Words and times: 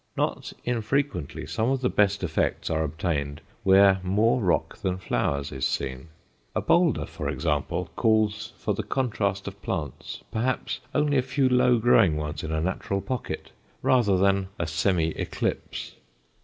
Not 0.17 0.51
infrequently 0.65 1.45
some 1.45 1.69
of 1.69 1.81
the 1.81 1.87
best 1.87 2.23
effects 2.23 2.71
are 2.71 2.83
obtained 2.83 3.39
where 3.63 3.99
more 4.01 4.41
rock 4.41 4.77
than 4.79 4.97
flowers 4.97 5.51
is 5.51 5.63
seen. 5.63 6.07
A 6.55 6.61
boulder, 6.61 7.05
for 7.05 7.29
example, 7.29 7.91
calls 7.95 8.51
for 8.57 8.73
the 8.73 8.81
contrast 8.81 9.47
of 9.47 9.61
plants, 9.61 10.23
perhaps 10.31 10.79
only 10.95 11.19
a 11.19 11.21
few 11.21 11.47
low 11.47 11.77
growing 11.77 12.17
ones 12.17 12.43
in 12.43 12.51
a 12.51 12.59
natural 12.59 12.99
pocket, 12.99 13.51
rather 13.83 14.17
than 14.17 14.47
a 14.57 14.65
semi 14.65 15.09
eclipse. 15.11 15.93